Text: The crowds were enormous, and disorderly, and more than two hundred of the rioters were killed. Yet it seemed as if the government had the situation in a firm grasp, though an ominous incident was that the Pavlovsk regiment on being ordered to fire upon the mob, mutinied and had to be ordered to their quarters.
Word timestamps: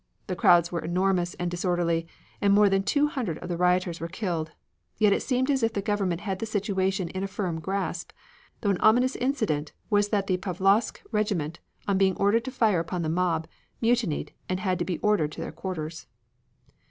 The 0.25 0.35
crowds 0.35 0.71
were 0.71 0.79
enormous, 0.79 1.35
and 1.35 1.51
disorderly, 1.51 2.07
and 2.41 2.55
more 2.55 2.69
than 2.69 2.81
two 2.81 3.05
hundred 3.09 3.37
of 3.37 3.49
the 3.49 3.55
rioters 3.55 3.99
were 3.99 4.07
killed. 4.07 4.49
Yet 4.97 5.13
it 5.13 5.21
seemed 5.21 5.51
as 5.51 5.61
if 5.61 5.73
the 5.73 5.81
government 5.83 6.21
had 6.21 6.39
the 6.39 6.47
situation 6.47 7.09
in 7.09 7.23
a 7.23 7.27
firm 7.27 7.59
grasp, 7.59 8.09
though 8.61 8.71
an 8.71 8.79
ominous 8.79 9.15
incident 9.15 9.73
was 9.91 10.09
that 10.09 10.25
the 10.25 10.37
Pavlovsk 10.37 11.03
regiment 11.11 11.59
on 11.87 11.99
being 11.99 12.15
ordered 12.17 12.45
to 12.45 12.51
fire 12.51 12.79
upon 12.79 13.03
the 13.03 13.09
mob, 13.09 13.47
mutinied 13.79 14.33
and 14.49 14.59
had 14.59 14.79
to 14.79 14.85
be 14.85 14.97
ordered 15.01 15.31
to 15.33 15.41
their 15.41 15.51
quarters. 15.51 16.07